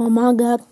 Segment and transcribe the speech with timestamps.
[0.00, 0.60] oh my god.